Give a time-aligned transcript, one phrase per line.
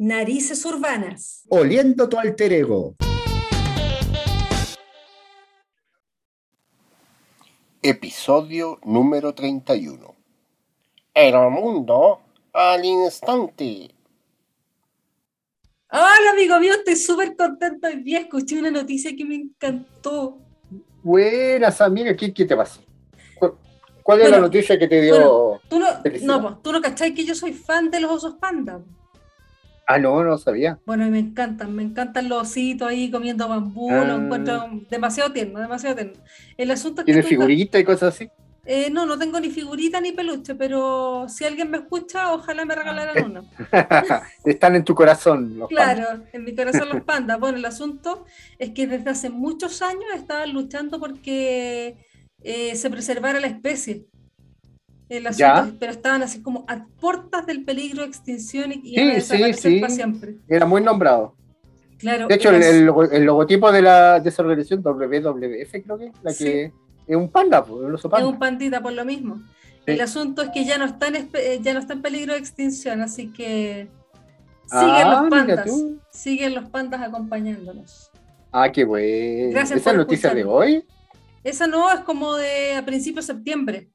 [0.00, 1.42] Narices urbanas.
[1.48, 2.94] Oliendo tu alter ego.
[7.82, 10.14] Episodio número 31.
[11.14, 12.20] El mundo
[12.52, 13.90] al instante.
[15.90, 18.20] Hola, amigo mío, estoy súper contento hoy día.
[18.20, 20.38] Escuché una noticia que me encantó.
[21.02, 22.80] Buenas, amiga, ¿qué, qué te pasó?
[23.36, 25.58] ¿Cuál, es Bueno, la noticia que te dio?
[25.58, 25.86] bueno, Tú no,
[26.22, 28.80] no, pues, tú no cachai que yo soy fan de los osos panda.
[29.90, 30.78] Ah, no, no sabía.
[30.84, 34.04] Bueno, y me encantan, me encantan los ositos ahí comiendo bambú, Ah.
[34.04, 36.12] lo encuentro demasiado tierno, demasiado tierno.
[36.58, 38.28] El asunto es que ¿Tiene figurita y cosas así?
[38.66, 42.74] Eh, no, no tengo ni figurita ni peluche, pero si alguien me escucha, ojalá me
[42.74, 43.44] regalaran uno.
[44.44, 45.94] Están en tu corazón los pandas.
[45.96, 47.40] Claro, en mi corazón los pandas.
[47.40, 48.26] Bueno, el asunto
[48.58, 51.96] es que desde hace muchos años estaban luchando porque
[52.42, 54.04] eh, se preservara la especie.
[55.08, 58.80] El asunto es- pero estaban así como a puertas del peligro de extinción y, Sí,
[58.94, 59.80] iban a desaparecer sí.
[59.80, 60.34] para siempre.
[60.48, 61.34] Era muy nombrado.
[61.98, 66.32] Claro, De hecho, el logotipo de, la, de esa organización, WWF, creo que es, la
[66.34, 66.72] que
[67.06, 69.42] es un panda, un oso es un pandita por lo mismo.
[69.84, 72.38] El asunto es que ya no está en, eh, ya no está en peligro de
[72.38, 73.88] extinción, así que
[74.70, 75.70] Ah, siguen los pandas,
[76.12, 78.10] siguen los pandas acompañándonos.
[78.52, 79.50] Ah, qué bueno.
[79.52, 80.84] Gracias ¿Esa por noticia de hoy?
[81.42, 83.88] Esa no es como de a principios de septiembre.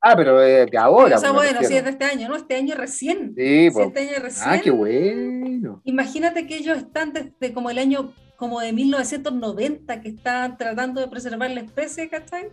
[0.00, 1.16] Ah, pero de, de ahora.
[1.16, 2.36] o sea, bueno, si es de este año, ¿no?
[2.36, 3.34] Este año recién.
[3.36, 3.86] Sí, pues.
[3.88, 4.48] este año recién.
[4.48, 5.80] Ah, qué bueno.
[5.84, 11.08] Imagínate que ellos están desde como el año como de 1990 que están tratando de
[11.08, 12.48] preservar la especie, ¿cachai?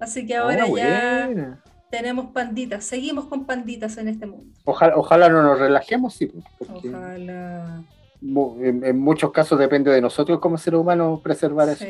[0.00, 1.62] Así que ahora Ah, ya buena.
[1.90, 4.52] tenemos panditas, seguimos con panditas en este mundo.
[4.64, 7.82] Ojalá, ojalá no nos relajemos, sí, porque Ojalá.
[8.22, 11.68] en, en muchos casos depende de nosotros como seres humanos preservar.
[11.76, 11.86] Sí,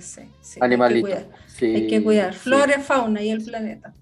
[0.00, 1.10] sí, sí, Animalitos.
[1.12, 2.34] Hay que cuidar, Sí, hay que cuidar.
[2.34, 2.40] sí.
[2.40, 3.94] flora, fauna y el planeta.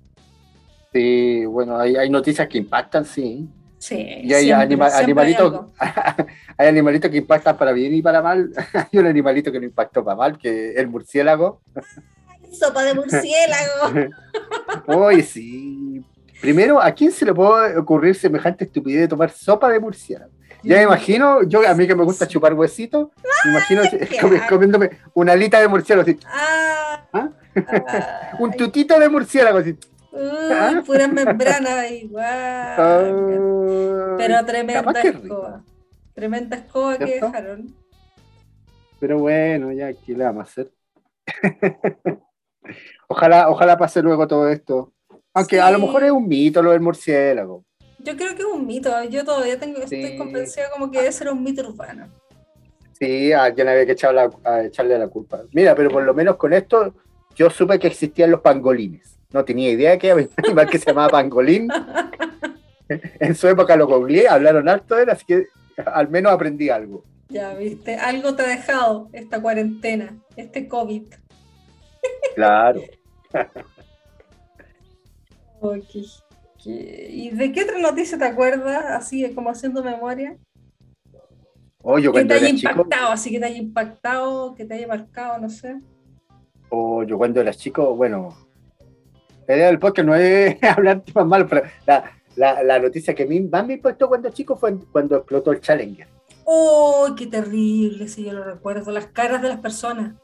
[0.92, 3.48] Sí, bueno, hay, hay noticias que impactan, sí.
[3.78, 5.66] Sí, Y hay siempre, anima- siempre hay animalitos,
[6.58, 8.50] hay animalitos que impactan para bien y para mal.
[8.92, 11.60] hay un animalito que no impactó para mal, que es el murciélago.
[12.52, 14.10] Sopa de murciélago.
[14.86, 16.02] Hoy sí.
[16.40, 20.32] Primero, ¿a quién se le puede ocurrir semejante estupidez de tomar sopa de murciélago?
[20.64, 23.08] Ya me imagino, yo a mí que me gusta chupar huesitos,
[23.44, 23.82] me imagino
[24.20, 27.28] comi- comiéndome una alita de murciélago, así, Ah, ¿Ah?
[27.54, 28.02] ay.
[28.40, 29.76] un tutito de murciélago, así.
[30.18, 32.24] Uy, pura membrana igual.
[32.26, 35.64] Ah, Pero tremenda escoba.
[36.14, 37.74] Tremenda escoba que dejaron.
[38.98, 40.72] Pero bueno, ya, ¿qué le vamos a hacer?
[43.08, 44.92] ojalá, ojalá pase luego todo esto.
[45.34, 47.64] Aunque a lo mejor es un mito lo del murciélago.
[48.00, 48.90] Yo creo que es un mito.
[49.04, 50.18] Yo todavía tengo, estoy Sí.
[50.18, 52.08] convencida como que debe ser un mito urbano.
[52.98, 55.42] Sí, a alguien había que echar la- a echarle la culpa.
[55.52, 56.94] Mira, pero por lo menos con esto
[57.36, 59.17] yo supe que existían los pangolines.
[59.32, 61.68] No tenía idea que había un animal que se llamaba pangolín.
[62.88, 65.46] En su época lo googleé, hablaron harto de él, así que
[65.84, 67.04] al menos aprendí algo.
[67.28, 71.04] Ya viste, algo te ha dejado esta cuarentena, este COVID.
[72.34, 72.80] Claro.
[75.60, 75.74] Oh,
[76.64, 78.84] ¿Y de qué otra noticia te acuerdas?
[78.90, 80.36] Así como haciendo memoria.
[81.82, 84.86] O yo Que te haya chico, impactado, así que te haya impactado, que te haya
[84.86, 85.76] marcado, no sé.
[86.68, 88.36] o yo cuando era chico, bueno,
[89.48, 93.24] la idea del podcast no es hablar temas malos, pero la, la- la noticia que
[93.24, 96.06] a mí más me impactó cuando chico fue cuando explotó el Challenger.
[96.44, 98.06] ¡Oh, qué terrible!
[98.08, 100.14] Si yo lo recuerdo, las caras de las personas.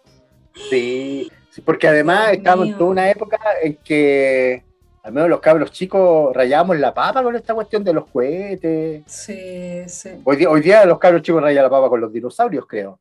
[0.71, 4.63] Sí, sí, porque además Dios estábamos en toda una época en que
[5.03, 9.03] al menos los cabros chicos rayábamos la papa con esta cuestión de los cohetes.
[9.07, 10.11] Sí, sí.
[10.25, 12.99] Hoy día, hoy día los cabros chicos rayan la papa con los dinosaurios, creo.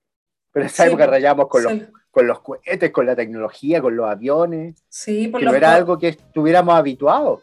[0.52, 1.12] Pero en esa Sí, época po.
[1.12, 1.74] rayábamos con, los,
[2.14, 5.98] con los cohetes, con la tecnología, con los aviones, sí, por que no era algo
[5.98, 7.42] que estuviéramos habituados.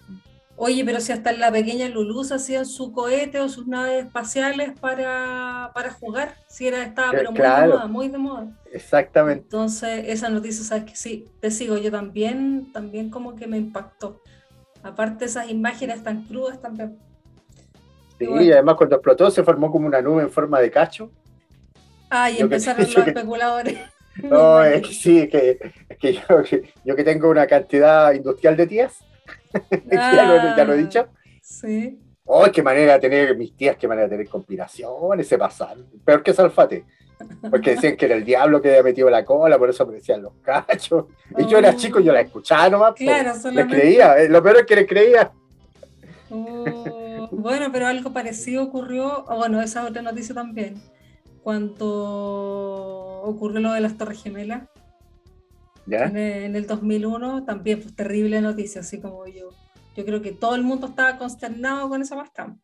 [0.55, 4.05] Oye, pero si hasta en la pequeña Lulú se hacían su cohete o sus naves
[4.05, 8.47] espaciales para, para jugar, si era, estaba Eh, pero muy de moda, muy de moda.
[8.73, 9.43] Exactamente.
[9.43, 14.21] Entonces, esa noticia, sabes que sí, te sigo, yo también, también como que me impactó.
[14.85, 16.97] Aparte esas imágenes tan crudas también.
[18.21, 18.43] Sí, bueno.
[18.43, 21.11] y además cuando explotó se formó como una nube en forma de cacho.
[22.09, 23.79] Ah, y empezaron los que- especuladores.
[24.23, 25.59] No, es que sí, es que,
[25.89, 28.99] es que yo, que- yo que tengo una cantidad industrial de tías,
[29.91, 31.07] ya, lo, ya lo he dicho.
[31.09, 31.99] Ah, Sí.
[32.25, 35.85] ¡Oh, qué manera de tener, mis tías, qué manera de tener conspiraciones, se pasan!
[36.05, 36.85] Peor que Salfate.
[37.51, 40.35] Porque decían que era el diablo que había metido la cola, por eso aparecían los
[40.43, 41.07] cachos.
[41.37, 41.77] Y yo era Oh.
[41.77, 42.95] chico, yo la escuchaba nomás.
[42.95, 43.81] Claro, Les solamente.
[43.81, 45.33] creía, eh, lo peor es que les creía.
[46.31, 50.81] Oh, bueno, pero algo parecido ocurrió, bueno, esa es otra noticia también,
[51.43, 54.69] cuando ocurrió lo de las Torres Gemelas
[55.87, 56.05] ¿Ya?
[56.05, 59.51] en el, en el 2001, también pues terrible noticia, así como yo,
[59.97, 62.61] yo creo que todo el mundo estaba consternado con esa cuestión.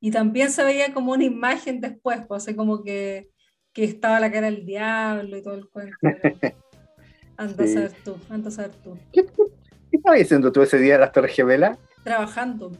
[0.00, 3.30] Y también se veía como una imagen después, pues, o sea, como que,
[3.72, 5.96] que estaba la cara del diablo y todo el cuento.
[7.36, 8.96] Anda a saber tú, anda a saber tú.
[9.12, 11.76] ¿Qué, qué estabas haciendo tú ese día en las Torres Gemelas?
[12.04, 12.70] Trabajando.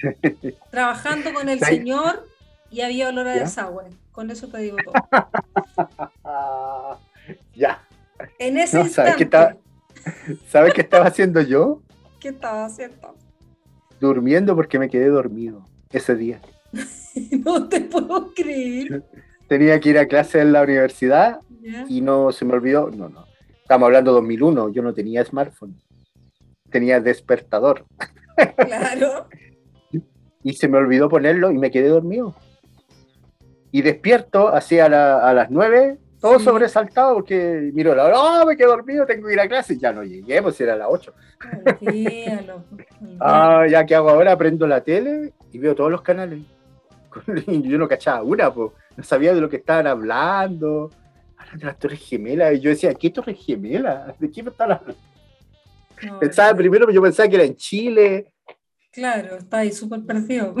[0.70, 2.26] Trabajando con el señor
[2.70, 3.90] y había olor a desagüe.
[4.12, 4.92] Con eso te digo todo.
[7.54, 7.82] ya.
[8.38, 9.58] En ese No, ¿sabes qué, instante.
[10.04, 11.82] estaba, ¿Sabes qué estaba haciendo yo?
[12.20, 13.16] ¿Qué estaba haciendo?
[14.00, 16.40] Durmiendo porque me quedé dormido ese día.
[17.44, 19.04] No te puedo creer.
[19.46, 21.40] Tenía que ir a clase en la universidad
[21.86, 22.90] y no se me olvidó.
[22.90, 23.26] No, no.
[23.60, 24.70] Estamos hablando de 2001.
[24.70, 25.78] Yo no tenía smartphone.
[26.70, 27.84] Tenía despertador.
[28.56, 29.28] Claro.
[30.44, 32.34] Y se me olvidó ponerlo y me quedé dormido.
[33.72, 36.44] Y despierto así a, la- a las 9, todo Sí.
[36.44, 38.20] sobresaltado porque miro la hora.
[38.20, 39.04] ¡Oh, me quedé dormido!
[39.06, 39.76] Tengo que ir a clase.
[39.78, 41.12] Ya no llegué, pues era a las 8.
[41.80, 42.64] Olvídalo.
[43.20, 46.40] Ah, ya que hago ahora, prendo la tele y veo todos los canales.
[47.46, 48.70] Yo no cachaba una, pues.
[48.96, 50.90] No sabía de lo que estaban hablando.
[51.36, 52.54] Hablan de las Torres Gemelas.
[52.54, 54.18] Y yo decía, ¿qué Torres Gemelas?
[54.18, 55.00] ¿De qué me están hablando?
[56.04, 58.32] No, Pensaba primero, yo pensaba que era en Chile.
[58.92, 60.54] Claro, está ahí súper perdido.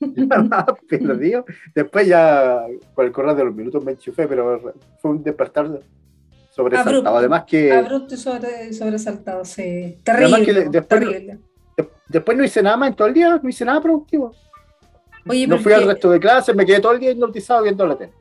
[0.88, 1.44] perdido.
[1.74, 2.62] Después ya,
[2.94, 5.80] con el correr de los minutos me enchufé, pero fue un despertar
[6.50, 6.96] sobresaltado.
[6.98, 7.16] Abrupto.
[7.16, 9.98] Además que Abrupto y sobre, sobresaltado, sí.
[10.02, 10.44] Terrible.
[10.44, 11.38] que después- terrible.
[11.76, 14.34] de- después no hice nada más en todo el día, no hice nada productivo.
[15.28, 17.96] Oye, No fui al resto de clases, me quedé todo el día hipnotizado viendo la
[17.96, 18.12] tele.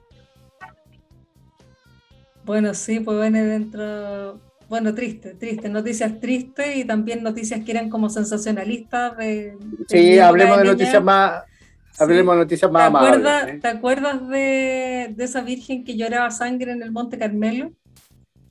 [2.43, 4.39] Bueno, sí, pues viene dentro.
[4.67, 5.69] Bueno, triste, triste.
[5.69, 9.57] Noticias tristes y también noticias que eran como sensacionalistas de.
[9.87, 11.43] Sí, hablemos de noticias más.
[11.97, 13.11] Hablemos de noticias ¿Te más amables.
[13.11, 13.59] acuerdas, ¿eh?
[13.61, 17.71] ¿Te acuerdas de, de esa virgen que lloraba sangre en el Monte Carmelo?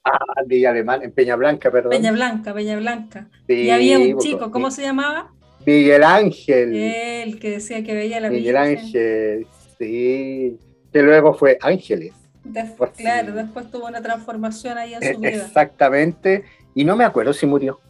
[0.05, 1.91] Ah, de Alemán, en Peña Blanca, perdón.
[1.91, 3.29] Peña Blanca, Peña Blanca.
[3.47, 5.33] Sí, Y había un pues, chico, ¿cómo se llamaba?
[5.67, 6.75] Miguel Ángel.
[6.75, 8.79] Él, que decía que veía la Miguel Virgen.
[8.79, 9.47] Ángel,
[9.79, 10.59] sí.
[10.93, 12.13] Que luego fue Ángeles.
[12.77, 13.03] Pues sí.
[13.03, 15.31] claro, después tuvo una transformación ahí en su vida.
[15.31, 16.45] Exactamente.
[16.75, 17.81] Y no me acuerdo si murió.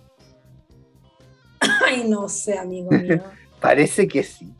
[1.86, 3.22] Ay, no sé, amigo mío.
[3.60, 4.52] Parece que sí.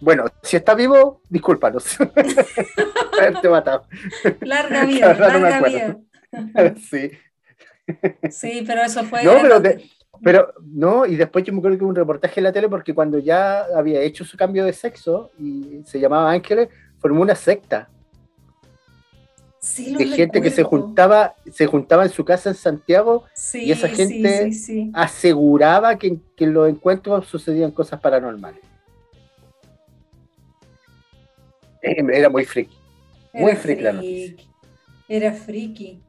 [0.00, 1.98] Bueno, si está vivo, discúlpanos.
[3.18, 3.86] Haberte matado.
[4.40, 6.74] Larga vida, La verdad no larga vida.
[6.90, 7.10] sí.
[8.30, 9.24] Sí, pero eso fue.
[9.24, 9.82] No, pero, de-
[10.22, 12.94] pero no, y después yo me acuerdo que hubo un reportaje en la tele porque
[12.94, 16.68] cuando ya había hecho su cambio de sexo y se llamaba Ángeles,
[16.98, 17.88] formó una secta
[19.60, 23.64] Sí, lo de gente que se juntaba, se juntaba en su casa en Santiago, Sí,
[23.64, 28.60] y esa gente- sí, aseguraba que, que en los encuentros sucedían cosas paranormales.
[31.82, 32.76] Era muy friki.
[33.32, 34.36] muy Era freak la noticia.
[35.08, 36.00] Era friki.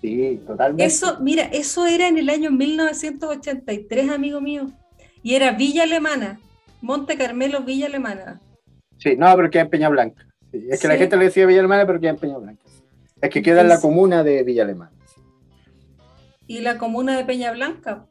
[0.00, 0.84] Sí, totalmente.
[0.84, 4.66] Eso, mira, eso era en el año 1983, amigo mío.
[5.22, 6.40] Y era Villa Alemana.
[6.80, 8.40] Monte Carmelo, Villa Alemana.
[8.98, 10.26] Sí, no, pero queda en Peña Blanca.
[10.50, 12.62] Sí, Es que la gente le decía Villa Alemana, pero queda en Peña Blanca.
[12.66, 12.82] sí.
[13.20, 14.90] Es que queda en la comuna de Villa Alemana.
[16.48, 18.06] Y la comuna de Peña Blanca.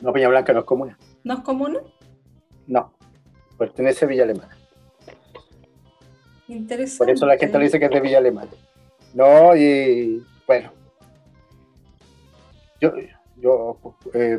[0.00, 0.98] No, Peña Blanca no es comuna.
[1.24, 1.80] ¿No es comuna?
[2.66, 2.92] No,
[3.56, 4.55] pertenece a Villa Alemana.
[6.48, 6.98] Interesante.
[6.98, 8.50] Por eso la gente le dice que es de Villa Alemana.
[9.14, 10.70] No, y bueno.
[12.80, 12.92] Yo,
[13.36, 13.78] yo
[14.14, 14.38] eh,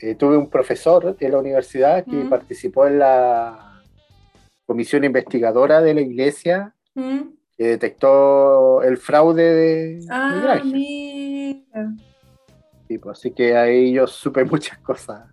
[0.00, 2.28] eh, tuve un profesor en la universidad que Mm.
[2.30, 3.82] participó en la
[4.66, 7.20] comisión investigadora de la iglesia ¿Mm?
[7.58, 11.92] que detectó el fraude de Ah, mira.
[12.88, 15.28] Sí, pues, así que ahí yo supe muchas cosas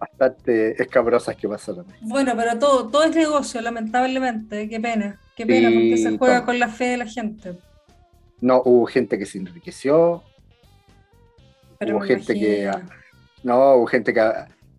[0.00, 1.84] bastante escabrosas que pasaron.
[2.00, 4.68] Bueno, pero todo, todo es negocio, lamentablemente.
[4.68, 5.20] Qué pena.
[5.36, 6.46] Qué pena Sí, porque se juega todo.
[6.46, 7.52] con la fe de la gente.
[8.40, 10.22] No, hubo gente que se enriqueció,
[11.78, 12.70] Pero Hubo gente que-
[13.42, 14.20] no, hubo gente que...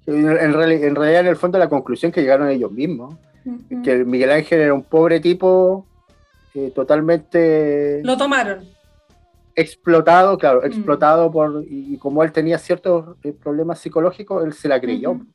[0.06, 0.24] En,
[0.54, 3.82] reali- en realidad, en el fondo, la conclusión que llegaron ellos mismos, Ujú.
[3.82, 5.86] que Miguel Ángel era un pobre tipo
[6.54, 8.68] eh, totalmente Lo tomaron.
[9.56, 10.66] Explotado, claro, Mm.
[10.66, 11.64] explotado por...
[11.68, 15.12] Y, como él tenía ciertos eh, problemas psicológicos, él se la creyó.
[15.12, 15.26] Ujú.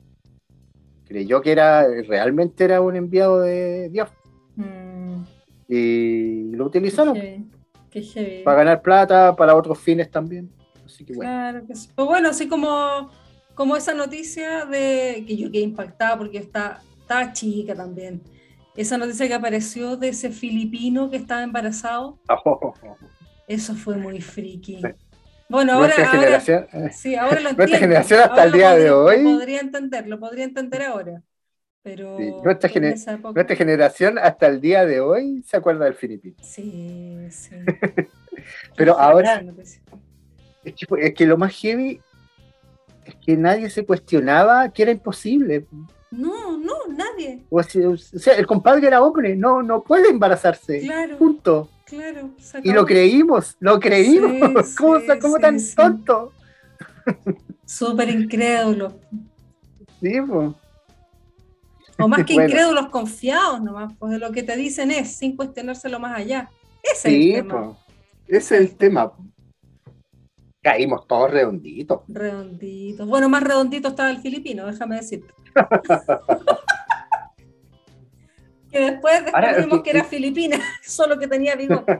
[1.05, 4.09] Creyó que era realmente era un enviado de Dios.
[4.55, 5.21] Mm,
[5.69, 7.45] Y lo qué utilizaron heavy,
[7.89, 8.43] qué heavy.
[8.43, 10.49] para ganar plata, para otros fines también.
[10.85, 11.29] Así que bueno.
[11.31, 11.89] Claro que sí.
[11.95, 13.09] Pero bueno, así como,
[13.55, 18.21] como esa noticia de que yo quedé impactada porque está, estaba chica también.
[18.75, 22.19] Esa noticia que apareció de ese filipino que estaba embarazado,
[23.47, 24.81] eso fue muy friki.
[24.81, 24.87] Sí.
[25.49, 28.75] Bueno, ahora, Nuestra ahora generación, eh, sí, ahora lo Nuestra generación hasta Ahora el día
[28.75, 31.23] de hoy- Lo podría entender, lo podría entender ahora.
[31.83, 36.35] Pero Sí, nuestra época- generación hasta el día de hoy se acuerda del filipino.
[36.41, 37.55] Sí, sí.
[38.75, 39.81] Pero ahora- noticia.
[40.65, 42.01] Es que, es que lo más heavy
[43.05, 45.65] Es que nadie se cuestionaba que era imposible.
[46.11, 47.45] No, no, nadie.
[47.49, 50.81] O sea, el compadre era hombre, no, no puede embarazarse.
[50.81, 51.17] Claro.
[51.17, 51.69] Punto.
[51.87, 52.31] Claro.
[52.63, 54.75] Y lo creímos, lo creímos.
[54.77, 56.33] ¿Cómo, tan tonto?
[57.65, 58.99] Súper incrédulo.
[60.01, 60.51] Sí, pues.
[61.97, 65.97] O más que incrédulos confiados nomás, pues de lo que te dicen es, sin cuestionárselo
[65.97, 66.49] más allá.
[66.83, 67.77] Ese es el tema.
[68.27, 69.13] Ese es el tema.
[70.61, 72.01] Caímos todos redonditos.
[72.09, 73.07] Redonditos.
[73.07, 75.33] Bueno, más redondito estaba el filipino, déjame decirte.
[78.71, 81.99] que después descubrimos que, era filipina, solo que tenía bigote.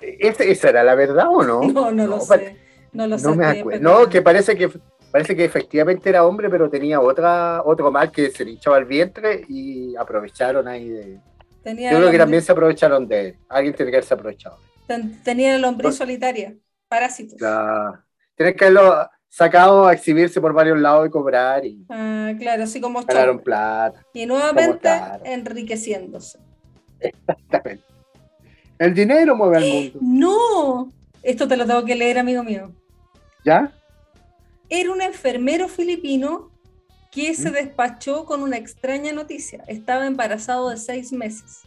[0.00, 1.62] ¿Esa era la verdad o no?
[1.62, 2.56] No, no, lo sé.
[2.92, 4.70] No lo no Me No, que parece que
[5.10, 8.84] parece que efectivamente era hombre, pero tenía otra, otro mal que se le hinchaba el
[8.84, 11.20] vientre y aprovecharon ahí de.
[11.64, 13.36] Yo creo que también se aprovecharon de él.
[13.48, 14.58] Alguien tiene que haberse aprovechado.
[15.22, 16.54] Tenía el hombre solitaria,
[16.88, 17.38] parásitos.
[17.38, 18.02] Claro.
[18.34, 21.64] Tienes que haberlo sacado a exhibirse por varios lados y cobrar.
[21.64, 24.04] Y ah, claro, así como Ganaron plata.
[24.12, 24.90] Y nuevamente
[25.24, 26.38] enriqueciéndose.
[26.98, 27.84] Exactamente.
[28.78, 29.98] El dinero mueve al mundo.
[30.02, 32.72] No, esto te lo tengo que leer, amigo mío.
[33.44, 33.72] ¿Ya?
[34.68, 36.50] Era un enfermero filipino
[37.10, 37.54] que se ¿Mm?
[37.54, 39.64] despachó con una extraña noticia.
[39.66, 41.62] Estaba embarazado de seis meses.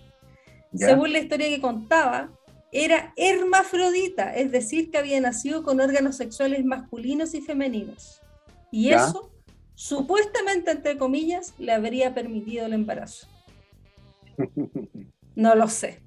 [0.76, 2.30] Según la historia que contaba,
[2.74, 8.22] era hermafrodita, es decir, que había nacido con órganos sexuales masculinos y femeninos.
[8.72, 9.32] Y eso,
[9.76, 13.28] supuestamente, entre comillas, le habría permitido el embarazo.
[15.36, 16.00] No lo sé.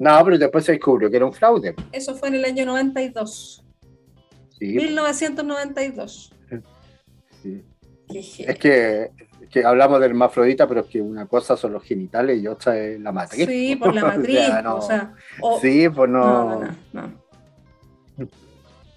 [0.00, 1.76] No, pero después se descubrió que era un fraude.
[1.92, 3.64] Eso fue en el año 92.
[4.58, 4.66] Sí.
[4.66, 6.32] 1992.
[8.14, 9.10] Es que,
[9.50, 13.00] que, hablamos del hermafrodita, pero es que una cosa son los genitales y otra es
[13.00, 13.46] la matriz.
[13.46, 14.50] Sí, por la matriz.
[14.66, 15.14] o sea,
[15.60, 16.60] sí, pues no.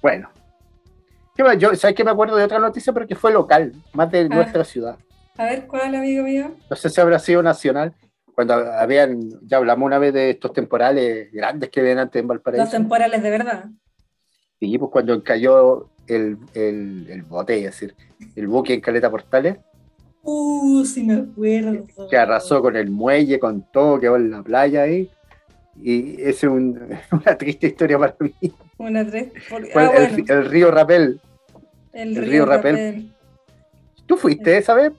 [0.01, 0.29] Bueno.
[1.57, 4.63] Yo, ¿Sabes que me acuerdo de otra noticia, pero que fue local, más de nuestra
[4.63, 4.97] ciudad?
[5.37, 6.51] A ver, ¿cuál, amigo mío?
[6.69, 7.95] No sé si habrá sido nacional
[8.33, 12.63] cuando habían, ya hablamos una vez de estos temporales grandes que ven antes en Valparaíso.
[12.63, 13.65] Los temporales de verdad.
[14.61, 17.95] Sí, pues cuando cayó el, el, bote, es decir,
[18.35, 19.57] el buque en Caleta Portales.
[20.21, 21.87] Uh, sí me acuerdo.
[22.07, 25.09] Que arrasó con el muelle, con todo, quedó en la playa ahí.
[25.81, 26.99] Y es una
[27.39, 28.53] triste historia para mí.
[28.77, 29.41] Una triste.
[29.73, 31.19] Ah, el, río Rapel.
[31.91, 33.11] El, río, Rapel.
[34.05, 34.91] ¿Tú fuiste esa vez?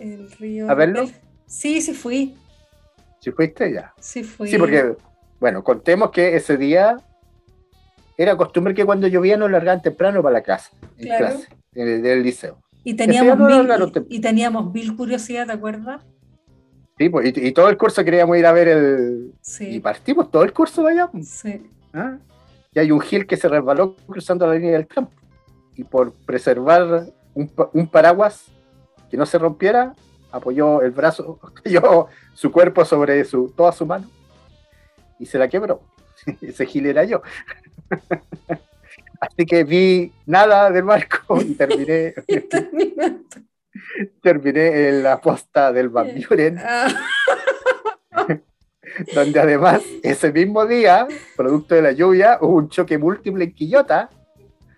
[0.00, 0.68] El río.
[0.68, 1.08] ¿A verlo?
[1.46, 2.34] Sí, sí fui.
[3.20, 3.94] ¿Sí fuiste ya?
[4.00, 4.50] Sí fui.
[4.50, 4.96] Sí, porque,
[5.38, 6.96] bueno, contemos que ese día
[8.22, 12.58] era costumbre que cuando llovía nos largaban temprano para la casa, en clase, del liceo.
[12.84, 13.66] Y teníamos, mil,
[14.10, 16.02] y, teníamos mil curiosidad, ¿te acuerdas?
[16.98, 19.32] Sí, pues, y, todo el curso queríamos ir a ver el...
[19.40, 19.68] Sí.
[19.68, 21.08] Y partimos todo el curso allá.
[21.22, 21.62] Sí.
[21.94, 22.18] ¿Ah?
[22.74, 25.12] Y hay un gil que se resbaló cruzando la línea del campo.
[25.74, 28.44] Y por preservar un, un paraguas
[29.10, 29.94] que no se rompiera,
[30.30, 34.06] apoyó el brazo, apoyó su cuerpo sobre su, toda su mano
[35.18, 35.80] y se la quebró.
[36.40, 37.22] Ese gil era yo.
[39.20, 42.14] Así que vi nada del barco y terminé,
[44.22, 46.08] terminé en la posta del Van
[46.64, 46.88] ah.
[49.14, 51.06] donde además ese mismo día,
[51.36, 54.10] producto de la lluvia, hubo un choque múltiple en Quillota.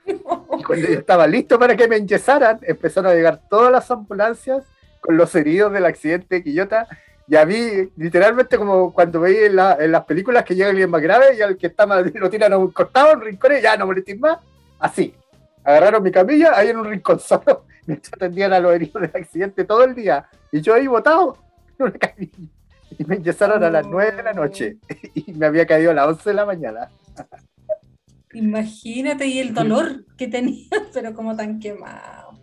[0.05, 4.65] Y cuando yo estaba listo para que me enyesaran, empezaron a llegar todas las ambulancias
[5.01, 6.89] con los heridos del accidente de Quillota.
[7.29, 11.37] Y a mí, literalmente, como cuando veis en, las películas que llega alguien más grave
[11.37, 13.87] y al que está más, lo tiran a un costado, un rincón, y ya no
[13.87, 14.39] molestéis más.
[14.79, 15.15] Así.
[15.65, 19.65] Agarraron mi camilla ahí en un rincón solo, mientras atendían a los heridos del accidente
[19.65, 20.29] todo el día.
[20.51, 21.39] Y yo ahí botado
[21.79, 22.39] en una camilla.
[22.99, 24.77] Y me enyesaron a las 9 de la noche.
[25.15, 26.91] Y me había caído a las 11 de la mañana.
[28.35, 32.39] Imagínate, y el dolor que tenía, pero como tan quemado.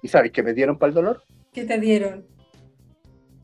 [0.00, 1.22] ¿Y sabes qué me dieron para el dolor?
[1.52, 2.33] ¿Qué te dieron?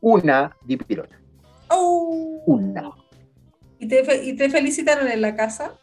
[0.01, 1.21] Una dipirona.
[1.69, 2.43] Oh.
[2.47, 2.91] Una.
[3.79, 5.73] ¿Y te, ¿Y te felicitaron en la casa?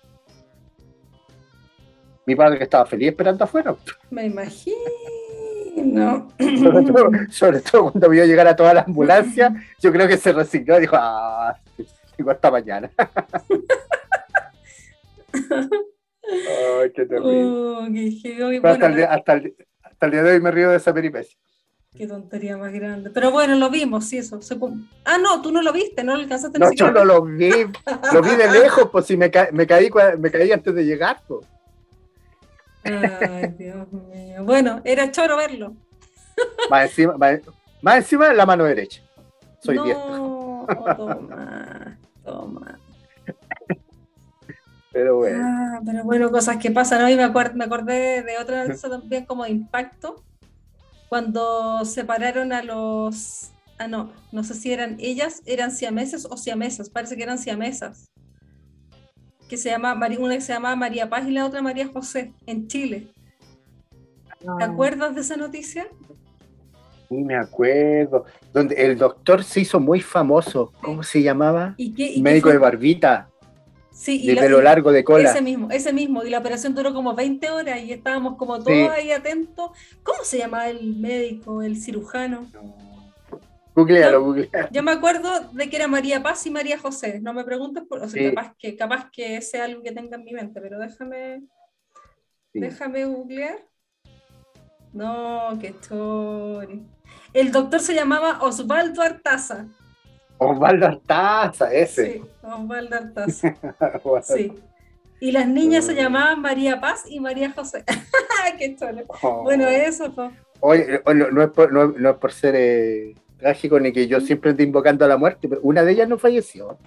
[2.26, 3.74] Mi padre estaba feliz esperando afuera.
[4.10, 4.76] Me imagino.
[7.30, 10.80] Sobre todo, cuando vio llegar a toda la ambulancia, yo creo que se resignó y
[10.82, 11.56] dijo, ah,
[12.18, 12.90] digo hasta mañana.
[15.32, 17.44] Ay, qué terrible.
[17.44, 17.88] Oh,
[18.64, 21.38] hasta, el, hasta, el, hasta el día de hoy me río de esa peripecia.
[21.98, 23.10] Qué tontería más grande.
[23.10, 24.38] Pero bueno, lo vimos, sí, eso.
[25.04, 27.50] Ah, no, tú no lo viste, no lo alcanzaste No, yo no lo vi.
[28.12, 31.44] lo vi de lejos, pues si me, me, caí, me caí antes de llegar, pues.
[32.84, 34.44] Ay, Dios mío.
[34.44, 35.74] Bueno, era choro verlo.
[36.70, 37.16] Más encima,
[37.82, 39.02] más, encima la mano derecha.
[39.60, 42.78] Soy no, Toma, toma.
[44.92, 45.44] Pero bueno.
[45.44, 47.02] Ah, pero bueno, cosas que pasan.
[47.02, 50.22] Hoy me, me acordé de otra noticia también como de impacto.
[51.08, 53.50] Cuando separaron a los.
[53.78, 58.10] Ah, no, no sé si eran ellas, eran siameses o siamesas, parece que eran siamesas.
[59.48, 62.66] Que se llama, una que se llamaba María Paz y la otra María José, en
[62.66, 63.12] Chile.
[64.40, 64.66] ¿Te ah.
[64.66, 65.88] acuerdas de esa noticia?
[67.08, 68.26] Sí, me acuerdo.
[68.52, 70.72] Donde el doctor se hizo muy famoso.
[70.82, 71.74] ¿Cómo se llamaba?
[71.78, 73.30] ¿Y Médico de barbita.
[73.98, 75.28] Sí, de pelo largo de cola.
[75.28, 76.22] Ese mismo, ese mismo.
[76.22, 79.72] Y la operación duró como 20 horas y estábamos como todos ahí atentos.
[80.04, 82.46] ¿Cómo se llama el médico, el cirujano?
[83.74, 84.68] Googlealo, googlealo.
[84.70, 87.18] Yo me acuerdo de que era María Paz y María José.
[87.20, 87.98] No me preguntes por.
[87.98, 91.42] O sea, capaz, que, capaz que sea algo que tenga en mi mente, pero déjame.
[92.54, 93.58] Déjame googlear.
[94.92, 96.86] No, qué story.
[97.32, 99.66] El doctor se llamaba Osvaldo Artaza.
[100.38, 102.12] Osvaldo Artaza, ese.
[102.12, 102.22] Sí,
[102.56, 103.56] Osvaldo Artaza.
[104.22, 104.52] sí.
[105.20, 107.84] Y las niñas se llamaban María Paz y María José.
[108.58, 109.04] ¡Qué historia!
[109.22, 109.42] Oh.
[109.42, 110.12] Bueno, eso.
[110.12, 110.30] fue.
[110.60, 114.62] Oye, no, es por, no, es por ser eh, trágico ni que yo siempre esté
[114.62, 116.78] invocando a la muerte, pero una de ellas no falleció.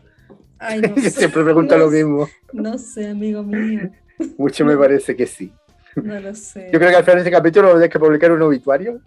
[0.59, 1.09] Ay, no sé.
[1.09, 2.27] siempre pregunto lo mismo.
[2.53, 3.91] No sé, amigo mío.
[4.37, 5.51] Mucho me parece que sí.
[5.95, 6.69] No lo sé.
[6.71, 9.01] Yo creo que al final de este capítulo tener que publicar un obituario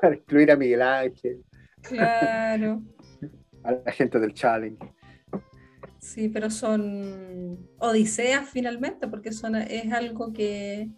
[0.00, 1.42] para incluir a Miguel Ángel.
[1.82, 2.82] Claro.
[3.66, 4.78] A la gente del challenge.
[5.98, 10.88] Sí, pero son odiseas finalmente, porque son, es algo que,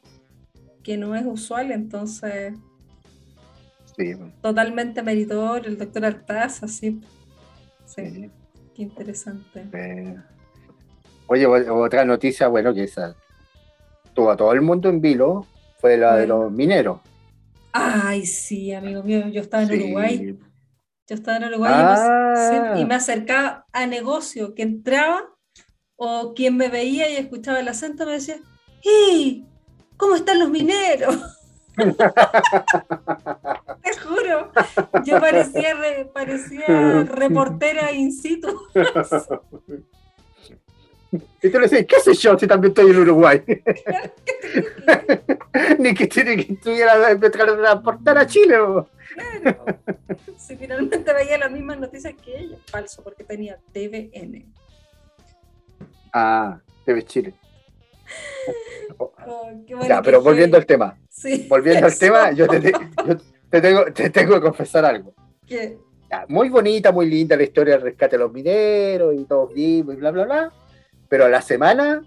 [0.82, 2.54] que no es usual, entonces.
[3.96, 4.12] Sí.
[4.42, 7.00] Totalmente meritorio, el doctor Artaz, así.
[7.86, 8.30] Sí.
[8.74, 9.64] Qué interesante.
[11.26, 13.16] Oye, otra noticia, bueno, que esa
[14.14, 15.46] tuvo a todo el mundo en vilo
[15.78, 17.00] fue la de los mineros.
[17.72, 20.38] Ay, sí, amigo mío, yo estaba en Uruguay.
[21.08, 21.72] Yo estaba en Uruguay
[22.76, 22.98] y, me, ah.
[22.98, 25.22] acercaba a negocio que entraba
[25.96, 28.36] o quien me veía y escuchaba el acento me decía,
[28.84, 29.46] ¡y!
[29.96, 31.16] ¿Cómo están los mineros?
[31.78, 31.86] Te
[34.00, 34.52] juro,
[35.04, 35.74] yo parecía,
[36.12, 36.66] parecía
[37.08, 38.48] reportera in situ.
[41.40, 43.42] Y tú le decís, ¿qué sé yo si también estoy en Uruguay?
[45.78, 48.56] Ni que tiene que estuviera de transportar a Chile.
[49.14, 49.64] Claro.
[50.36, 54.52] Si finalmente veía las mismas noticias que ella, falso, porque tenía TVN.
[56.12, 57.34] Ah, TV Chile.
[59.00, 59.50] Oh,
[59.86, 60.98] ya, pero volviendo al tema.
[61.10, 62.72] Sí, volviendo al tema, yo, te,
[63.60, 65.12] tengo, te tengo que confesar algo.
[65.46, 65.78] ¿Qué?
[66.28, 69.98] muy bonita, muy linda la historia del rescate de los mineros y todos vivos y
[69.98, 70.52] bla, bla, bla
[71.08, 72.02] pero a la semana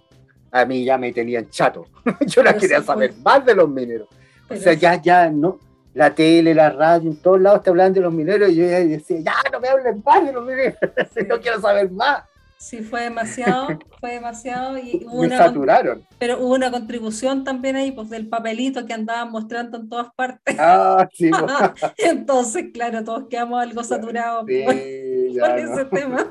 [0.52, 1.86] a mí ya me tenían chato.
[2.28, 4.08] Yo no quería saber más de los mineros.
[4.50, 5.60] o sea, ya, ya, no.
[5.94, 8.80] La tele, la radio, en todos lados te hablan de los mineros y yo ya
[8.80, 10.78] decía, ya no me hablen más de los mineros,
[11.28, 12.24] no quiero saber más.
[12.62, 13.68] Sí, fue demasiado,
[14.00, 14.78] fue demasiado.
[14.78, 15.04] Y
[15.36, 16.06] saturaron.
[16.20, 20.56] Pero hubo una contribución también ahí, pues del papelito que andaban mostrando en todas partes.
[20.60, 21.32] Ah, sí.
[21.32, 21.94] Pues.
[21.98, 26.30] Entonces, claro, todos quedamos algo saturados sí, por, ese tema.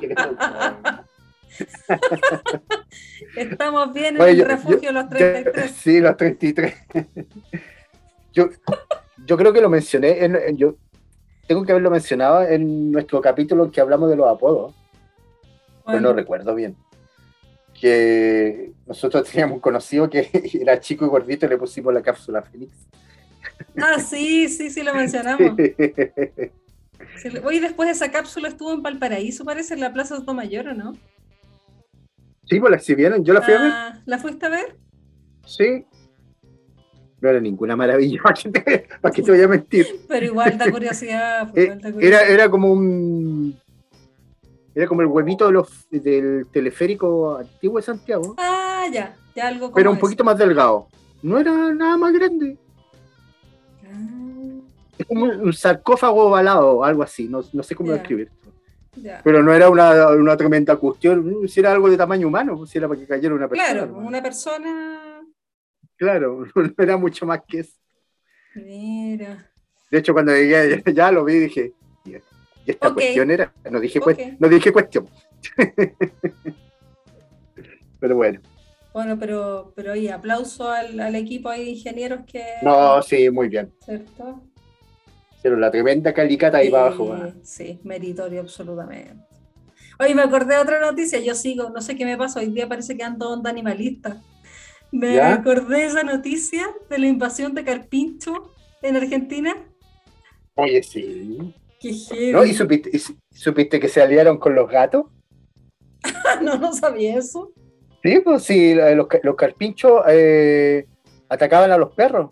[3.36, 5.70] Estamos bien en el refugio los 33.
[5.70, 6.74] sí, los 33.
[8.32, 8.48] yo,
[9.26, 10.76] yo creo que lo mencioné, en, yo
[11.46, 14.74] tengo que haberlo mencionado en nuestro capítulo en que hablamos de los apodos.
[15.86, 16.76] Pero no recuerdo bien.
[17.74, 22.72] Que nosotros teníamos conocido que era chico y gordito y le pusimos la cápsula Fénix.
[23.76, 25.58] Ah, sí, sí, sí, lo mencionamos.
[27.44, 30.96] Hoy después esa cápsula estuvo en Valparaíso, parece, en la Plaza de Mayor, ¿o no?
[32.50, 33.70] Sí, pues la exhibieron, yo la fui a ver.
[33.72, 34.76] Ah, ¿La fuiste a ver?
[35.46, 35.86] Sí.
[37.20, 38.20] No era ninguna maravilla,
[39.00, 39.86] para que te, voy a mentir.
[40.08, 41.48] Pero igual da curiosidad.
[41.52, 43.56] Pues, eh, era, era como un.
[44.74, 48.34] Era como el huevito de los, del teleférico antiguo de Santiago.
[48.38, 50.88] Ah, ya, ya algo como Pero un poquito más delgado.
[51.22, 52.58] No era nada más grande.
[53.84, 54.60] Ah.
[54.98, 58.28] Es como un sarcófago ovalado, algo así, no, no sé cómo describir.
[59.22, 62.88] Pero no era una, una, tremenda cuestión, si era algo de tamaño humano, si era
[62.88, 63.72] para que cayera una persona.
[63.72, 65.22] Claro, una persona.
[65.96, 67.78] Claro, no era mucho más que eso.
[68.54, 69.50] Mira.
[69.90, 71.72] De hecho, cuando llegué, ya, lo vi y dije,
[72.04, 72.16] y
[72.66, 74.00] esta cuestión era, no dije,
[74.38, 75.08] no dije cuestión.
[78.00, 78.40] pero bueno.
[78.92, 82.42] Bueno, pero, pero oye, aplauso al, al equipo de ingenieros que...
[82.62, 83.72] No, sí, muy bien.
[83.84, 84.42] ¿Cierto?
[85.42, 87.16] Pero la tremenda calicata ahí para abajo.
[87.42, 89.24] Sí, meritorio absolutamente.
[89.98, 92.68] Oye, me acordé de otra noticia, yo sigo, no sé qué me pasa, hoy día
[92.68, 94.22] parece que ando onda animalista.
[94.92, 99.54] Me acordé de esa noticia de la invasión de Carpincho en Argentina.
[100.54, 101.54] Oye, sí.
[101.80, 102.32] Qué heavy.
[102.32, 102.44] ¿No?
[102.44, 102.90] ¿Y supiste,
[103.30, 105.06] supiste que se aliaron con los gatos?
[106.42, 107.52] no, no sabía eso.
[108.02, 110.86] Sí, pues sí, los, los carpinchos eh,
[111.28, 112.30] atacaban a los perros.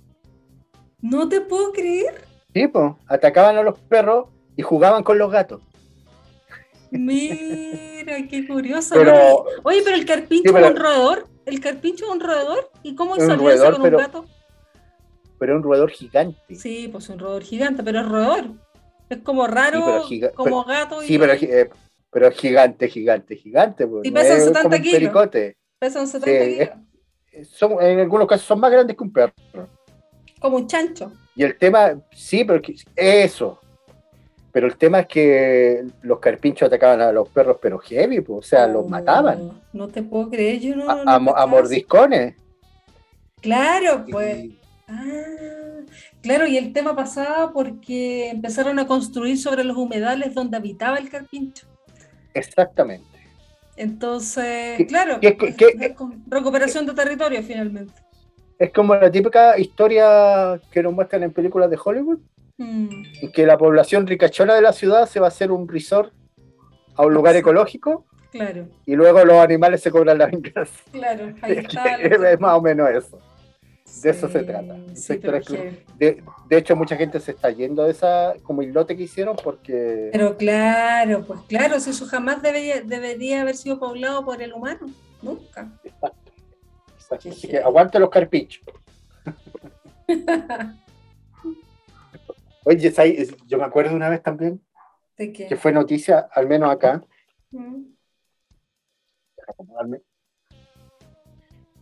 [1.00, 2.27] No te puedo creer.
[2.54, 5.60] Sí, pues, atacaban a los perros y jugaban con los gatos.
[6.90, 8.94] Mira, qué curioso.
[9.62, 11.26] Oye, pero el carpincho es un roedor.
[11.44, 12.70] El carpincho es un roedor.
[12.82, 14.24] ¿Y cómo salió eso con un gato?
[15.38, 16.54] Pero es un roedor gigante.
[16.56, 18.44] Sí, pues un roedor gigante, pero es roedor.
[19.10, 21.02] Es como raro, como gato.
[21.02, 21.70] Sí, pero, eh,
[22.10, 23.86] pero es gigante, gigante, gigante.
[23.86, 25.28] Pues, y pesan 70 kilos.
[25.78, 26.76] Pesan 70
[27.30, 27.48] kilos.
[27.50, 29.34] son, en algunos casos son más grandes que un perro.
[30.40, 31.12] Como un chancho.
[31.34, 32.60] Y el tema, sí, pero
[32.96, 33.60] eso.
[34.50, 38.48] Pero el tema es que los carpinchos atacaban a los perros, pero heavy, pues, o
[38.48, 39.60] sea, los mataban.
[39.72, 40.88] No te puedo creer, yo no.
[40.88, 42.34] A, mordiscones.
[43.40, 44.48] Claro, pues.
[44.88, 45.82] Ah,
[46.22, 51.10] claro, y el tema pasaba porque empezaron a construir sobre los humedales donde habitaba el
[51.10, 51.66] carpincho.
[52.32, 53.06] Exactamente.
[53.76, 55.20] Entonces, claro,
[56.26, 57.92] recuperación de territorio finalmente.
[58.58, 62.18] Es como la típica historia que nos muestran en películas de Hollywood,
[62.56, 62.88] mm.
[63.22, 66.12] en que la población ricachona de la ciudad se va a hacer un resort
[66.96, 68.04] a un lugar ecológico.
[68.32, 68.66] Claro.
[68.84, 70.82] Y luego los animales se cobran la venganza.
[70.92, 71.96] Claro, ahí está.
[71.96, 73.18] es más o menos eso.
[74.02, 74.76] De eso se trata.
[75.98, 80.10] de, hecho, mucha gente se está yendo de esa como islote que hicieron porque.
[80.12, 84.88] Pero claro, pues claro, si eso jamás debería, debería haber sido poblado por el humano.
[85.22, 85.68] Nunca.
[87.10, 88.62] Así que aguante los carpichos.
[92.64, 92.92] Oye,
[93.46, 94.60] yo me acuerdo una vez también
[95.16, 97.02] que fue noticia, al menos acá.
[97.50, 97.86] Mm.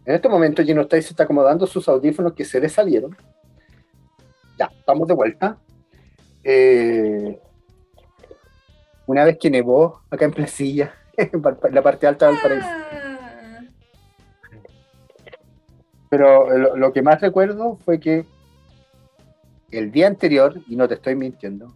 [0.06, 3.16] En este momento Gino está, se está acomodando sus audífonos que se le salieron.
[4.58, 5.58] Ya, estamos de vuelta.
[6.44, 7.40] Eh,
[9.06, 12.68] una vez que nevó acá en Placilla, en la parte alta del paraíso.
[16.08, 18.24] Pero lo, que más recuerdo fue que
[19.70, 21.74] el día anterior, y no te estoy mintiendo,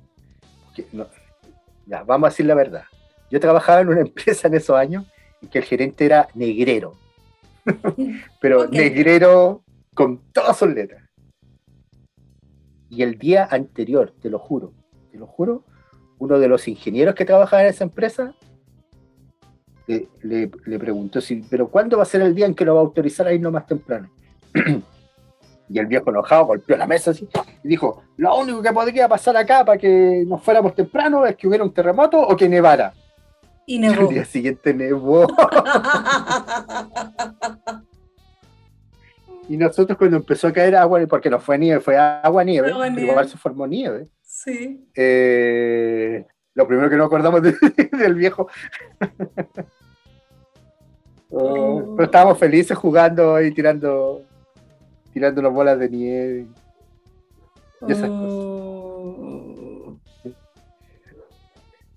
[1.87, 2.85] ya, vamos a decir la verdad.
[3.31, 5.05] Yo trabajaba en una empresa en esos años
[5.43, 6.95] en que el gerente era negrero.
[8.41, 9.63] pero negrero
[9.95, 11.03] con todas sus letras.
[12.89, 14.73] Y el día anterior, te lo juro,
[15.13, 15.65] te lo juro,
[16.19, 18.35] uno de los ingenieros que trabajaba en esa empresa
[20.23, 22.85] le, preguntó, si, pero ¿cuándo va a ser el día en que lo va a
[22.85, 24.11] autorizar a irnos más temprano?
[25.69, 27.29] y el viejo enojado golpeó la mesa así
[27.63, 31.47] y dijo, lo único que podría pasar acá para que nos fuéramos temprano es que
[31.47, 32.93] hubiera un terremoto o que nevara.
[33.67, 34.03] Y nevó.
[34.09, 35.29] El día siguiente nevó.
[39.49, 43.29] y nosotros cuando empezó a caer agua, porque no fue nieve, fue agua nieve, igual
[43.29, 44.09] se formó nieve.
[44.23, 44.89] Sí.
[44.97, 47.43] Eh, lo primero que nos acordamos
[47.93, 48.49] del viejo.
[51.31, 54.23] Oh, pero estábamos felices jugando y tirando
[55.13, 56.47] tirando las bolas de nieve
[57.87, 58.51] y esas cosas.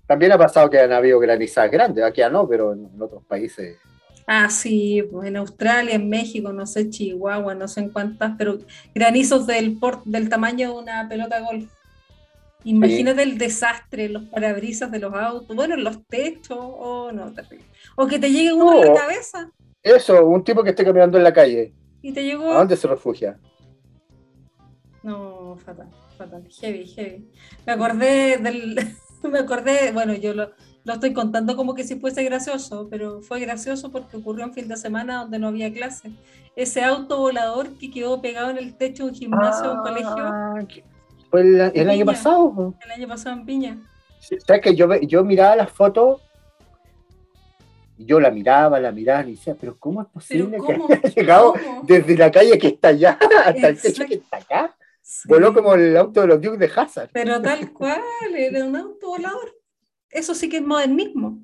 [0.06, 3.78] También ha pasado que han habido granizadas grandes, aquí ya no, pero en, otros países.
[4.26, 8.58] Ah, sí, pues en Australia, en México, no sé, Chihuahua, no sé en cuántas, pero
[8.94, 11.70] granizos del, del tamaño de una pelota de golf.
[12.64, 17.66] Imagínate el desastre, los parabrisas de los autos, bueno, los techos, oh, no, terrible.
[17.96, 19.50] O que te llegue uno en la cabeza.
[19.82, 21.74] Eso, un tipo que esté caminando en la calle.
[22.04, 22.52] ¿Y te llegó?
[22.52, 23.38] ¿A dónde se refugia?
[25.02, 25.88] No, fatal,
[26.18, 27.30] fatal, heavy, heavy.
[27.64, 28.78] Me acordé del,
[29.22, 30.50] me acordé, bueno, yo lo,
[30.84, 34.76] estoy contando como que si fuese gracioso, pero fue gracioso porque ocurrió un fin de
[34.76, 36.12] semana donde no había clase.
[36.56, 40.14] Ese auto volador que quedó pegado en el techo de un gimnasio de un colegio.
[40.18, 40.58] Ah,
[41.30, 42.74] fue el, año pasado.
[42.84, 43.82] El año pasado en Piña.
[44.46, 46.20] ¿Sabes que yo, yo miraba las fotos
[47.96, 51.54] y yo la miraba, la miraba y decía, pero ¿cómo es posible que haya llegado
[51.84, 54.76] desde la calle que está allá hasta el techo que está acá?
[55.26, 57.10] Voló como el auto de los Dukes de Hazard.
[57.12, 58.00] Pero tal cual,
[58.34, 59.54] era un auto volador.
[60.10, 61.40] Eso sí que es modernismo.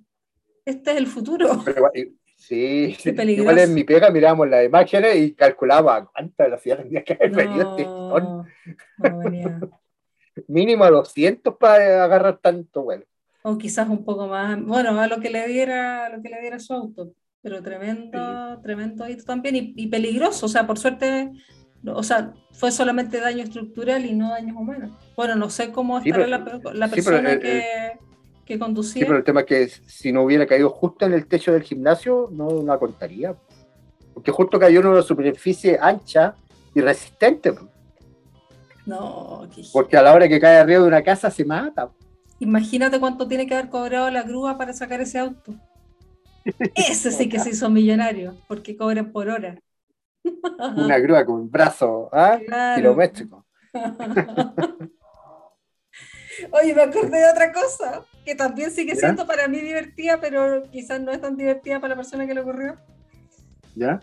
[0.64, 1.48] Este es el futuro.
[2.36, 3.10] sí, sí.
[3.10, 7.70] igual en mi pega mirábamos las imágenes y calculaba cuánta velocidad tendría que haber venido
[7.70, 8.46] este no,
[10.48, 13.04] Mínimo a 200 para agarrar tanto vuelo.
[13.42, 16.40] O quizás un poco más, bueno, a lo que le diera, a lo que le
[16.40, 17.12] diera su auto.
[17.42, 20.46] Pero tremendo, tremendo hito también y, y peligroso.
[20.46, 21.30] O sea, por suerte
[21.86, 24.90] o sea, fue solamente daño estructural y no daños humanos.
[25.16, 26.44] Bueno, no sé cómo estará la,
[26.88, 27.92] persona que,
[28.44, 29.00] que, conducía.
[29.00, 31.62] Sí, pero el tema es que si no hubiera caído justo en el techo del
[31.62, 33.34] gimnasio, no la contaría.
[34.12, 36.34] Porque justo cayó en una superficie ancha
[36.74, 37.54] y resistente.
[38.84, 41.90] No, Porque a la hora que cae arriba de una casa se mata.
[42.40, 45.54] Imagínate cuánto tiene que haber cobrado la grúa para sacar ese auto.
[46.74, 49.60] Ese sí que se hizo millonario, porque cobran por hora.
[50.76, 52.38] Una grúa con un brazo ¿ah?
[52.76, 53.46] kilométrico.
[56.52, 60.98] Oye, me acordé de otra cosa que también sigue siendo para mí divertida, pero quizás
[61.00, 62.76] no es tan divertida para la persona que le ocurrió.
[63.74, 64.00] ¿Ya?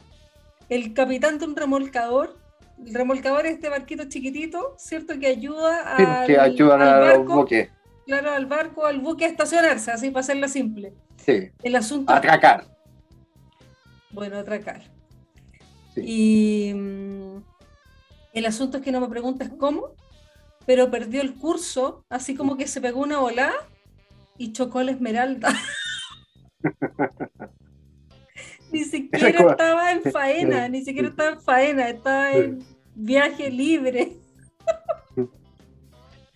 [0.69, 2.38] El capitán de un remolcador.
[2.86, 5.17] El remolcador es este barquito chiquitito, ¿cierto?
[5.19, 7.47] Que ayuda al, que ayudan al barco,
[8.08, 10.93] Claro, al barco, al buque a estacionarse, así para hacerlo simple.
[11.17, 11.52] Sí.
[11.62, 12.13] El asunto.
[12.13, 12.65] Atracar.
[14.12, 14.82] Bueno, atracar.
[15.98, 17.43] Y mm,
[18.34, 19.89] el asunto es que no me preguntes cómo,
[20.65, 23.67] pero perdió el curso, así como que se pegó una volada
[24.38, 25.50] y chocó la esmeralda.
[28.72, 32.63] ni siquiera estaba en faena, ni siquiera estaba en faena, estaba en
[32.96, 34.15] viaje libre.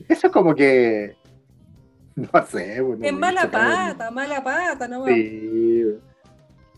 [0.09, 1.15] Eso es como que.
[2.33, 2.81] No sé.
[2.81, 5.05] Bueno, es mala pata, mala pata, ¿no?
[5.05, 5.97] Sí.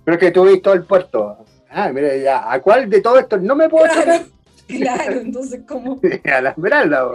[0.03, 1.45] Pero es que tú viste todo el puerto.
[1.69, 4.25] Ah, mira, ya, ¿a cuál de todo esto no me puedo claro,
[4.67, 5.99] Claro, entonces, ¿cómo?
[6.23, 7.09] a la esmeralda.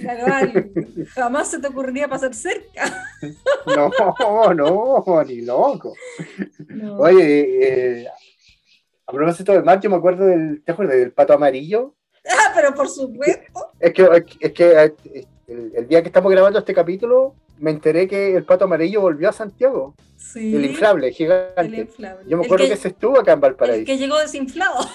[0.00, 0.64] Claro,
[1.14, 2.84] jamás se te ocurriría pasar cerca.
[3.66, 3.90] no,
[4.54, 5.94] no, ni loco.
[6.98, 8.08] Oye, eh,
[9.06, 11.94] a propósito de mar, yo me acuerdo del, ¿te acuerdas del pato amarillo?
[12.28, 13.72] Ah, pero por supuesto.
[13.80, 14.94] Es que, es que
[15.48, 19.32] el, día que estamos grabando este capítulo, me enteré que el pato amarillo volvió a
[19.32, 19.94] Santiago.
[20.16, 20.56] Sí.
[20.56, 21.60] El inflable, gigante.
[21.60, 22.28] El inflable.
[22.28, 23.82] Yo me acuerdo que, se estuvo acá en Valparaíso.
[23.82, 24.84] El que llegó desinflado.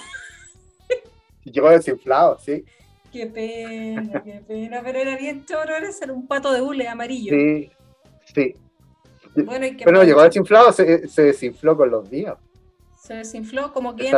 [1.44, 2.62] Llegó desinflado, sí.
[3.10, 7.32] Qué pena, qué pena, pero era bien choro, era ser un pato de hule amarillo.
[7.32, 7.70] Sí,
[8.34, 8.54] sí.
[9.34, 12.36] Bueno, y pero llegó desinflado, se, se, desinfló con los días.
[13.00, 14.10] Se desinfló como que.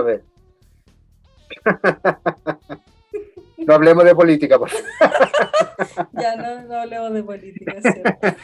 [3.66, 4.70] No hablemos de política, por
[6.12, 8.38] Ya, no, no hablemos de política, ¿cierto?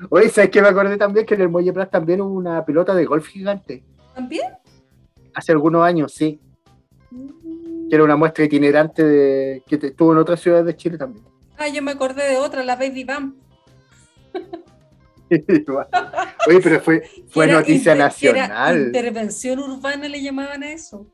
[0.10, 1.26] Oye, ¿sabes qué me acordé también?
[1.26, 3.84] Que en el Muelle Plas también hubo una pelota de golf gigante.
[4.14, 4.52] ¿También?
[5.34, 6.40] Hace algunos años, sí.
[7.10, 7.88] Mm.
[7.88, 11.24] Que era una muestra itinerante de, que estuvo en otras ciudades de Chile también.
[11.58, 13.36] Ah, yo me acordé de otra, la Baby Bam.
[16.48, 18.86] Oye, pero fue, fue noticia nacional.
[18.86, 21.06] intervención urbana le llamaban a eso.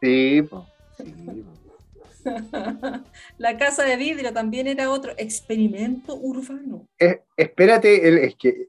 [0.00, 0.62] Sí, pues.
[0.96, 1.44] Sí,
[3.38, 6.88] la casa de vidrio también era otro experimento urbano.
[7.36, 8.68] espérate, es que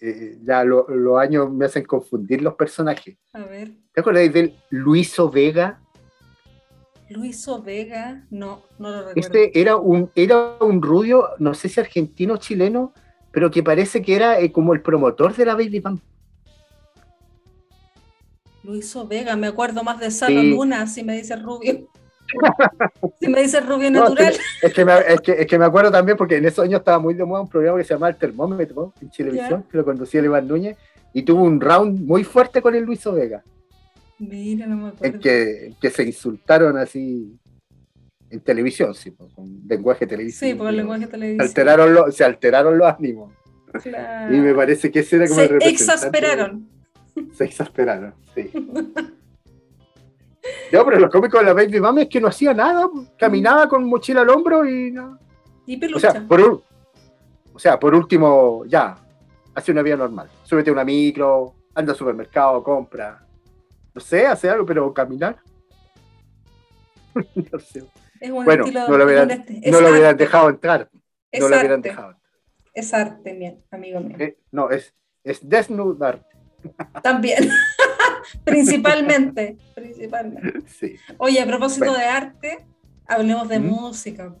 [0.00, 3.16] eh, ya los años me hacen confundir los personajes.
[3.32, 3.72] A ver.
[3.92, 5.80] ¿Te acuerdas del Luiso Vega?
[7.08, 9.20] Luiso Vega, no, no lo recuerdo.
[9.20, 12.92] Este era un, era un rubio, no sé si argentino o chileno,
[13.30, 16.00] pero que parece que era eh, como el promotor de la Baby Band.
[18.64, 21.88] Luiso Vega, me acuerdo más de Salo Luna, si me dice rubio.
[23.20, 24.34] Si me dice rubio natural.
[24.62, 26.98] es, que, me, es, que, es, que, me, acuerdo también porque en esos años estaba
[26.98, 30.20] muy de moda un programa que se llamaba El Termómetro en Televisión, que lo conducía
[30.20, 30.76] el Iván Núñez,
[31.12, 33.42] y tuvo un round muy fuerte con el Luiso Vega.
[34.18, 35.14] Mira, no me acuerdo.
[35.14, 37.38] En que, que se insultaron así
[38.30, 40.50] en televisión, sí, con lenguaje televisivo.
[40.50, 41.42] Sí, por lenguaje televisivo.
[41.42, 43.32] Alteraron se alteraron los ánimos.
[44.30, 46.68] Y me parece que ese era como se el exasperaron.
[47.34, 48.50] Se exasperaron, sí.
[50.72, 53.84] No, pero los cómicos de la Baby Mami es que no hacía nada, caminaba con
[53.84, 55.18] mochila al hombro y no.
[55.66, 56.08] Y pelucha.
[56.08, 56.62] O sea, por,
[57.52, 58.96] o sea, por último, ya,
[59.54, 60.28] hace una vida normal.
[60.42, 63.24] Súbete a una micro, anda al supermercado, compra.
[63.94, 65.38] No sé, hace algo, pero caminar.
[67.52, 67.84] no sé.
[68.20, 70.90] Es un bueno, estilo, no lo hubieran, no lo hubieran dejado entrar.
[71.30, 72.30] Es no lo hubieran dejado entrar.
[72.74, 74.16] Es arte, bien, amigo mío.
[74.18, 76.22] Eh, no, es, es desnudar.
[77.02, 77.50] También.
[78.44, 80.98] principalmente, principalmente.
[81.18, 82.66] Oye, a propósito de arte,
[83.06, 84.34] hablemos de música.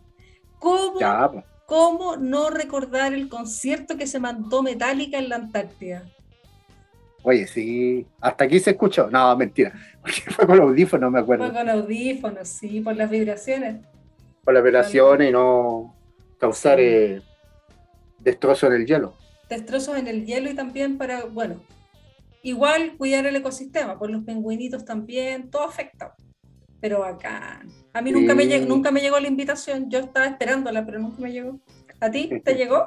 [0.58, 1.44] ¿Cómo, pues.
[1.66, 6.04] ¿Cómo no recordar el concierto que se mandó Metallica en la Antártida?
[7.24, 9.10] Oye, sí, hasta aquí se escuchó.
[9.10, 11.44] No, mentira, porque fue con audífonos, me acuerdo.
[11.44, 13.84] Fue con audífonos, sí, por las vibraciones.
[14.44, 15.92] Por las vibraciones y no
[16.38, 17.20] causar eh,
[18.20, 19.16] destrozos en el hielo.
[19.48, 21.56] Destrozos en el hielo y también para, bueno,
[22.46, 26.14] Igual cuidar el ecosistema, por los pingüinitos también, todo afecta.
[26.80, 27.60] Pero acá,
[27.92, 31.20] a mí nunca, me llegó, nunca me llegó la invitación, yo estaba esperándola, pero nunca
[31.20, 31.58] me llegó.
[31.98, 32.86] ¿A ti te llegó?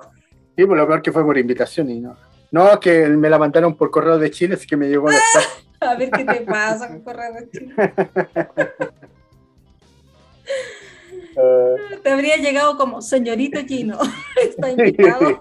[0.56, 2.16] Sí, por lo peor que fue por invitación y no.
[2.52, 5.20] No, es que me la mandaron por correo de Chile, así que me llegó la...
[5.82, 7.76] A ver qué te pasa con correo de Chile.
[12.04, 13.98] Te habría llegado como señorito Chino.
[14.42, 15.38] Está invitado.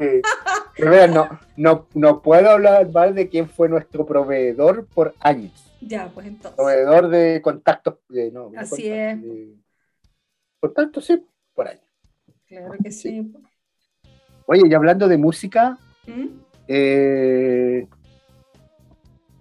[1.09, 5.53] no, no, no puedo hablar mal de quién fue nuestro proveedor por años.
[5.81, 6.57] Ya, pues entonces.
[6.57, 7.97] Proveedor de contactos.
[8.33, 9.19] no, Así es.
[10.61, 11.83] contactos, sí, por años.
[12.47, 13.33] Claro que sí.
[14.47, 16.27] Oye, y hablando de música, ¿Mm?
[16.69, 17.87] eh,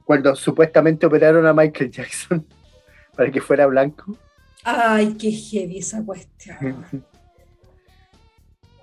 [0.03, 2.45] cuando supuestamente operaron a Michael Jackson
[3.15, 4.17] para que fuera blanco.
[4.63, 6.84] Ay, qué heavy esa cuestión.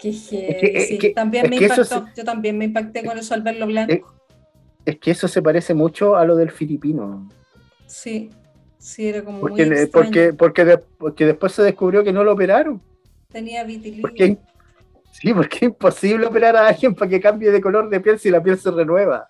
[0.04, 1.14] Qué heavy.
[1.14, 2.06] también me impactó.
[2.14, 4.14] Yo también me impacté con eso al verlo blanco.
[4.84, 7.26] Es, que eso se parece mucho a lo del filipino.
[7.86, 8.28] Sí,
[8.76, 12.82] sí, era como porque, muy porque, porque, porque, después se descubrió que no lo operaron.
[13.30, 14.08] Tenía vitiligo.
[15.10, 18.30] sí, porque es imposible operar a alguien para que cambie de color de piel si
[18.30, 19.26] la piel se renueva.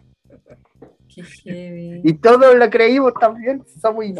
[1.17, 3.65] Y todos la creímos también.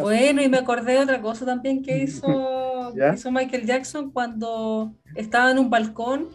[0.01, 5.51] Bueno, y me acordé de otra cosa también que hizo, hizo Michael Jackson cuando estaba
[5.51, 6.29] en un balcón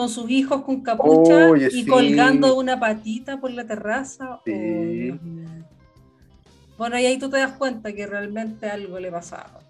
[0.00, 4.40] con sus hijos con capucha y colgando una patita por la terraza.
[6.78, 9.60] bueno, y ahí tú te das cuenta que realmente algo le pasaba.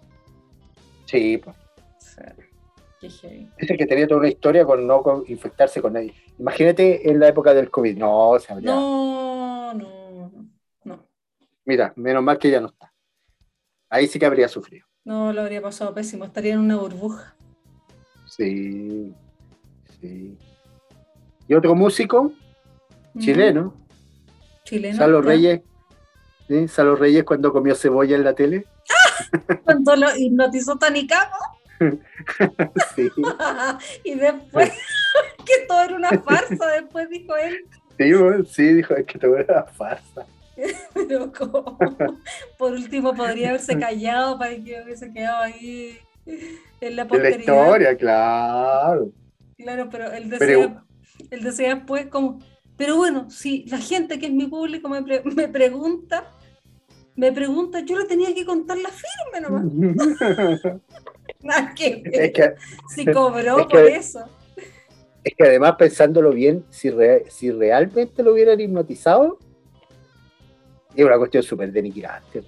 [1.03, 1.53] Sí, pues.
[3.01, 6.13] Dice que tenía toda una historia con no infectarse con nadie.
[6.39, 7.97] Imagínate en la época del COVID.
[7.97, 8.71] No, se habría...
[8.71, 10.31] No, no,
[10.85, 11.07] no.
[11.65, 12.93] Mira, menos mal que ya no está.
[13.89, 14.85] Ahí sí que habría sufrido.
[15.03, 16.23] No, lo habría pasado pésimo.
[16.23, 17.35] Estaría en una burbuja.
[18.27, 19.13] Sí,
[20.01, 20.37] sí.
[21.47, 22.31] Y otro músico,
[23.19, 23.73] chileno.
[24.63, 24.97] Chileno.
[24.97, 25.61] Salo Reyes.
[26.47, 26.67] ¿sí?
[26.67, 28.65] Salo Reyes cuando comió cebolla en la tele.
[29.65, 31.35] cuando lo hipnotizó Tanicamo.
[32.95, 33.09] sí.
[34.03, 34.71] y después,
[35.45, 37.65] que todo era una farsa, después dijo él.
[37.97, 38.13] Sí,
[38.53, 40.25] sí dijo que todo era una farsa.
[40.93, 41.31] Pero
[42.57, 45.97] por último podría haberse callado para que hubiese quedado ahí
[46.81, 47.39] en la posteridad.
[47.39, 49.11] En la historia, claro.
[49.61, 50.83] Claro, pero él decía,
[51.29, 52.39] él decía después como,
[52.77, 56.31] pero bueno, si la gente que es mi público me, me pregunta,
[57.15, 60.73] me pregunta, yo le tenía que contar la firme nomás.
[61.41, 62.53] Nada que es que,
[62.95, 64.25] si cobró por eso.
[65.23, 66.91] Es que además, pensándolo bien, si,
[67.29, 69.37] si realmente lo hubieran hipnotizado,
[70.95, 72.43] es una cuestión súper denigrante.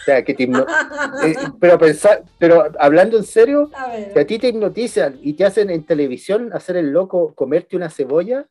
[0.00, 0.44] O sea, que te
[1.24, 3.70] eh, pero pensar, pero hablando en serio,
[4.14, 7.90] que a ti te hipnotizan y te hacen en televisión hacer el loco comerte una
[7.90, 8.46] cebolla,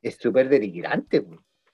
[0.00, 1.26] es súper denigrante.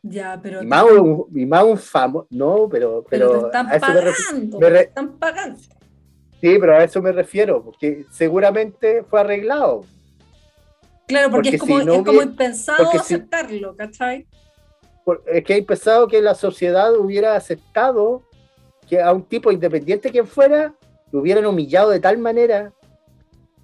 [0.02, 0.62] Ya, pero.
[0.62, 2.26] Y más, un, y más un famoso.
[2.30, 3.04] No, pero.
[3.08, 4.68] Pero, están pagando.
[4.68, 5.58] están pagando.
[6.40, 9.84] Sí, pero a eso me refiero, porque seguramente fue arreglado.
[11.06, 14.26] Claro, porque, es, como, es como impensado aceptarlo, ¿cachai?
[15.26, 18.22] Es que hay pensado que la sociedad hubiera aceptado
[18.90, 20.74] que a un tipo independiente quien fuera,
[21.12, 22.72] lo hubieran humillado de tal manera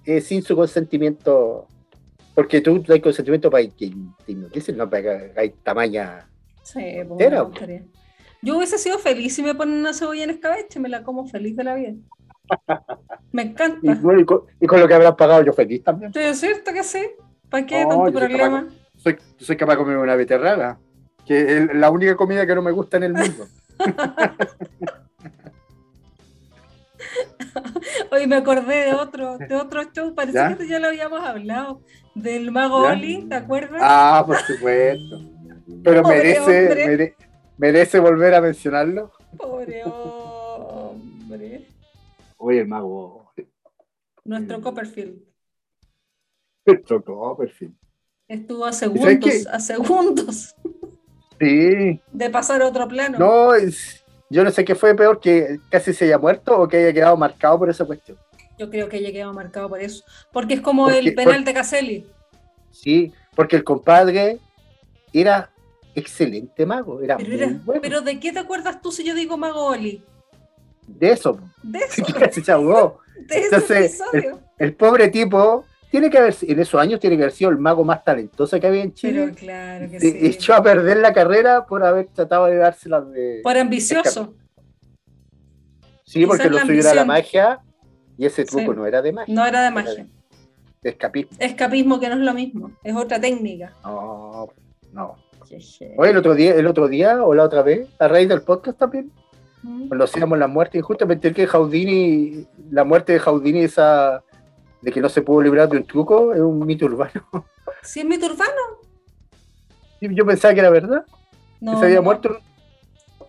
[0.05, 1.67] eh, sin su consentimiento.
[2.33, 3.91] Porque tú no hay consentimiento para que
[4.25, 6.29] te no para que hay tamaña.
[6.63, 7.29] Sí, pues,
[8.41, 11.57] Yo hubiese sido feliz si me ponen una cebolla en escabeche, me la como feliz
[11.57, 11.93] de la vida.
[13.33, 13.79] Me encanta.
[13.81, 16.13] Y, con, lo que habrás pagado yo feliz también.
[16.13, 17.05] Sí, es cierto que sí.
[17.49, 18.67] ¿Para qué tanto problema?
[18.95, 20.79] Soy, soy, capaz de comer una beterraga,
[21.25, 23.47] que es la única comida que no me gusta en el mundo.
[28.11, 31.81] Hoy me acordé de otro, de otro show, parece que ya lo habíamos hablado,
[32.15, 33.81] del mago Oli, ¿te acuerdas?
[33.83, 35.21] Ah, por supuesto.
[35.83, 37.15] Pero merece,
[37.57, 39.11] merece volver a mencionarlo.
[39.37, 41.67] Pobre hombre.
[42.37, 43.31] Oye, el mago.
[44.23, 45.21] Nuestro Copperfield.
[46.65, 47.75] Nuestro Copperfield.
[48.27, 50.55] Estuvo a segundos, a segundos.
[51.39, 52.01] Sí.
[52.11, 53.17] De pasar a otro plano.
[53.17, 53.55] No,
[54.29, 57.17] yo no sé qué fue peor, que casi se haya muerto o que haya quedado
[57.17, 58.17] marcado por esa cuestión.
[58.57, 60.03] Yo creo que haya quedado marcado por eso.
[60.31, 62.07] Porque es como el penal de Caselli.
[62.71, 64.39] Sí, porque el compadre
[65.13, 65.51] era
[65.95, 67.01] excelente mago.
[67.01, 70.03] Era pero, pero ¿de qué te acuerdas tú si yo digo mago Oli?
[70.87, 71.39] de eso.
[71.61, 71.79] De
[72.29, 72.43] eso.
[72.43, 72.99] se ahogó.
[73.29, 74.01] Entonces,
[74.57, 77.83] el, pobre tipo tiene que haber, en esos años tiene que haber sido el mago
[77.83, 79.21] más talentoso que había en Chile.
[79.25, 80.17] Pero claro que sí.
[80.21, 83.39] Echó a perder la carrera por haber tratado de dársela de.
[83.43, 84.33] Por ambicioso.
[86.03, 87.59] Sí, porque lo suyo era la magia
[88.17, 89.33] y ese truco no era de magia.
[89.33, 90.07] No era de magia.
[90.81, 91.37] de escapismo.
[91.39, 93.73] Escapismo que no es lo mismo, es otra técnica.
[93.83, 94.47] No,
[94.93, 95.15] no.
[95.97, 98.77] Oye, el otro día, el otro día o la otra vez, a raíz del podcast
[98.77, 99.11] también,
[99.87, 104.23] cuando hacíamos la muerte, y justamente el que Jaudini, la muerte de Jaudini, esa
[104.87, 107.27] de que no se pudo librar de un truco, es un mito urbano.
[107.83, 108.79] ¿Sí es mito urbano?
[109.99, 111.05] Yo pensaba que era verdad.
[111.59, 112.37] No, que se había muerto.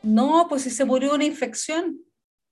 [0.04, 1.98] No, pues si se murió de una infección.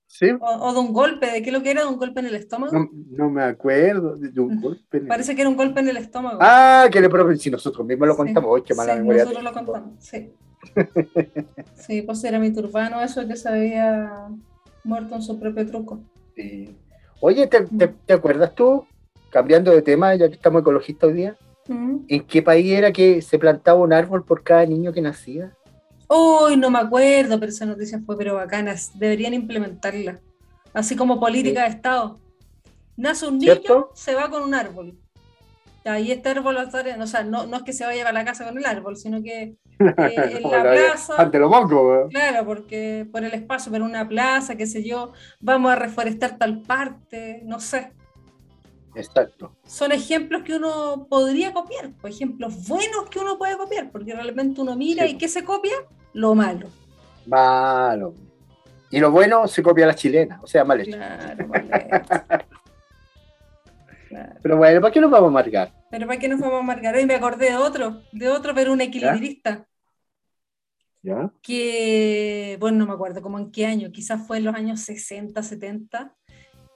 [0.07, 0.27] ¿Sí?
[0.41, 1.83] O, de un golpe, ¿de qué lo que era?
[1.83, 2.89] ¿De un golpe en el estómago?
[2.91, 4.99] No, me acuerdo, de un golpe.
[4.99, 6.39] Parece que era un golpe en el estómago.
[6.41, 9.23] Ah, que le si nosotros mismos lo contamos, hoy qué mala sí, memoria.
[9.23, 10.33] Nosotros lo contamos, sí.
[11.75, 14.27] sí, pues era mi turbano eso que se había
[14.83, 16.01] muerto en su propio truco.
[16.35, 16.77] Sí.
[17.19, 18.85] Oye, ¿te, acuerdas tú,
[19.37, 21.37] cambiando de tema, ya que estamos ecologistas hoy día,
[21.69, 25.53] ¿en qué país era que se plantaba un árbol por cada niño que nacía?
[26.09, 28.97] Uy, no me acuerdo, pero esa noticia fue pero bacanas.
[28.97, 30.19] Deberían implementarla.
[30.73, 32.19] Así como política de Estado.
[32.95, 34.97] Nace un niño, se va con un árbol.
[35.99, 38.57] Y este árbol, o sea, no, no es que se vaya a la casa con
[38.57, 41.13] el árbol, sino que eh, en la plaza.
[41.15, 45.71] Ante lo monco, Claro, porque por el espacio, pero una plaza, qué sé yo, vamos
[45.71, 47.91] a reforestar tal parte, no sé.
[48.97, 49.55] Exacto.
[49.65, 54.75] Son ejemplos que uno podría copiar, ejemplos buenos que uno puede copiar, porque realmente uno
[54.75, 55.75] mira y ¿qué se copia?
[56.13, 56.67] Lo malo.
[57.27, 58.15] Malo.
[58.89, 60.97] Y lo bueno se copia a la chilena, o sea, mal hecho.
[60.97, 61.47] Claro,
[64.41, 65.71] Pero bueno, ¿para qué nos vamos a marcar?
[65.91, 66.95] Pero ¿para qué nos vamos a marcar?
[66.95, 69.67] Hoy me acordé de otro, de otro, pero un equilibrista.
[71.03, 71.31] ¿Ya?
[71.43, 75.43] Que, bueno, no me acuerdo como en qué año, quizás fue en los años 60,
[75.43, 76.15] 70,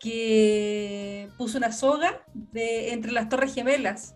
[0.02, 4.16] que puso una soga de, entre las torres gemelas.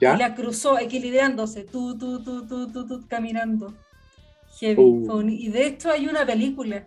[0.00, 3.72] Y la cruzó equilibrándose, tú, tú, tú, tú, tú, tú caminando.
[4.62, 5.22] Uh.
[5.22, 6.86] Y de hecho hay una película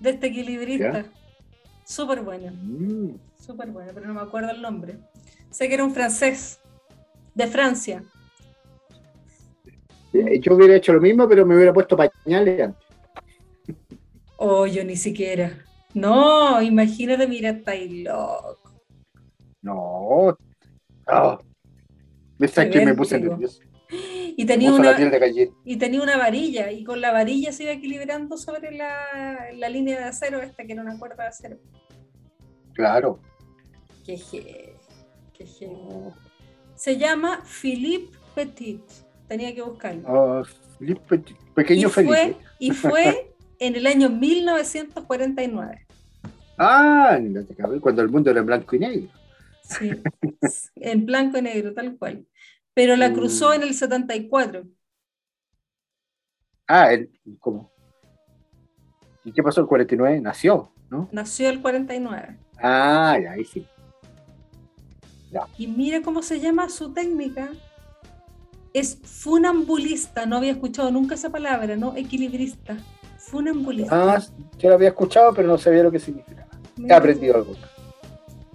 [0.00, 1.06] de este equilibrista.
[1.84, 2.52] Súper buena.
[2.52, 3.18] Mm.
[3.38, 4.98] Súper buena, pero no me acuerdo el nombre.
[5.50, 6.60] Sé que era un francés,
[7.34, 8.02] de Francia.
[10.12, 12.88] Yo hubiera hecho lo mismo, pero me hubiera puesto pañales antes.
[14.36, 15.64] Oh, yo ni siquiera.
[15.98, 18.72] No, imagínate, mira, está ahí loco.
[19.62, 20.36] No.
[21.06, 21.40] no.
[22.38, 23.60] ¿Ves que me puse nervioso?
[24.36, 24.96] Y tenía, una,
[25.64, 29.98] y tenía una varilla, y con la varilla se iba equilibrando sobre la, la línea
[29.98, 31.58] de acero, esta que era una cuerda de acero.
[32.74, 33.18] Claro.
[34.06, 34.16] Qué
[35.32, 35.46] Qué
[36.76, 38.82] Se llama Philippe Petit.
[39.26, 40.04] Tenía que buscarlo.
[40.06, 40.42] Oh,
[40.78, 41.36] Philippe Petit.
[41.54, 45.87] Pequeño y Fue, y fue en el año 1949.
[46.58, 47.18] Ah,
[47.80, 49.08] cuando el mundo era en blanco y negro.
[49.62, 49.90] Sí,
[50.76, 52.26] en blanco y negro, tal cual.
[52.74, 53.52] Pero la cruzó mm.
[53.54, 54.64] en el 74.
[56.66, 56.90] Ah,
[57.38, 57.70] ¿cómo?
[59.24, 60.20] ¿Y qué pasó el 49?
[60.20, 61.08] Nació, ¿no?
[61.12, 62.38] Nació el 49.
[62.60, 63.66] Ah, ahí sí.
[65.56, 67.50] Y mire cómo se llama su técnica.
[68.72, 71.96] Es funambulista, no había escuchado nunca esa palabra, ¿no?
[71.96, 72.76] Equilibrista.
[73.18, 74.14] Funambulista.
[74.14, 74.22] Ah,
[74.58, 75.98] yo lo había escuchado, pero no sabía lo que
[76.78, 76.94] significaba.
[76.94, 77.56] He aprendido algo.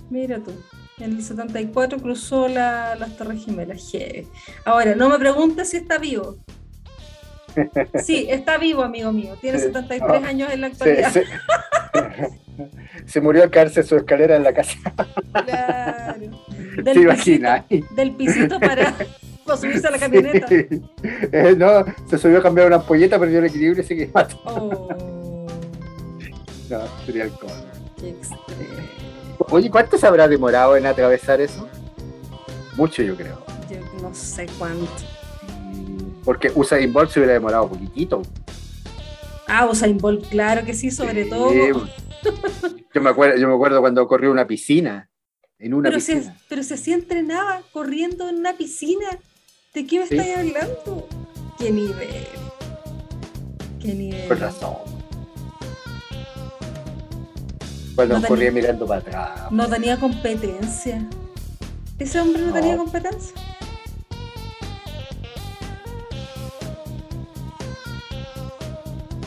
[0.10, 0.52] Mira tú.
[1.00, 3.92] En el 74 cruzó la, las Torres Gemelas.
[4.64, 6.38] Ahora, no me preguntes si está vivo.
[8.04, 9.36] Sí, está vivo, amigo mío.
[9.40, 11.14] Tiene 73 años en la actualidad.
[13.06, 14.76] Se murió al caerse su escalera en la casa.
[15.46, 16.46] Claro.
[16.84, 17.64] Del imagina?
[17.96, 18.96] del pisito para,
[19.56, 20.48] subirse a la camioneta.
[20.50, 24.28] Eh, no, se subió a cambiar una ampolleta, perdió el equilibrio y se quedó.
[24.46, 24.88] Oh.
[26.70, 27.32] No, sería el
[29.50, 31.68] Oye, ¿cuánto se habrá demorado en atravesar eso?
[32.76, 33.44] Mucho, yo creo.
[33.70, 34.92] Yo no sé cuánto.
[36.24, 38.22] Porque Usain Bolt se hubiera demorado poquitito.
[39.48, 41.52] Ah, Usain Bolt, claro que sí, sobre todo.
[42.94, 45.10] Yo me acuerdo, yo me acuerdo cuando corrió una piscina.
[45.60, 46.22] En una pero piscina.
[46.24, 49.08] Se, pero se hacía entrenaba corriendo en una piscina.
[49.74, 50.16] ¿De qué me ¿Sí?
[50.16, 51.08] estáis hablando?
[51.58, 52.28] Qué nivel.
[53.82, 54.28] Qué nivel.
[54.28, 54.93] Por razón.
[57.96, 59.52] Cuando corría mirando para atrás.
[59.52, 61.06] No tenía competencia.
[62.00, 62.54] Ese hombre no.
[62.54, 63.34] tenía competencia.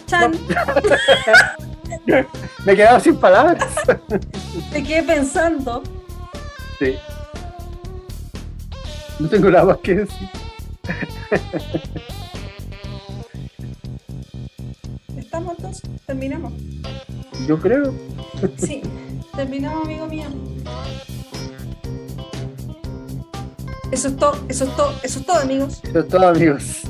[0.06, 0.32] Chan.
[2.64, 3.64] Me he quedado sin palabras.
[4.72, 5.82] Me quedé pensando.
[6.78, 6.96] Sí.
[9.18, 10.28] No tengo nada más que decir.
[15.16, 15.90] ¿Estamos entonces?
[16.06, 16.52] ¿Terminamos?
[17.46, 17.92] Yo creo.
[18.58, 18.82] Sí,
[19.34, 20.26] terminamos, amigo mío.
[23.92, 25.80] Eso es todo, eso es todo, eso es todo, amigos.
[25.84, 26.82] Eso es todo, amigos.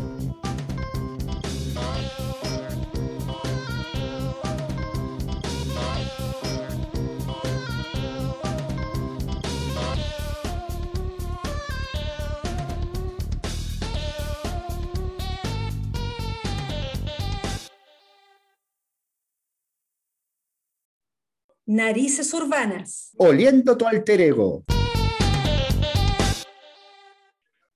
[21.77, 23.11] Narices urbanas.
[23.19, 24.65] Oliendo tu alter ego.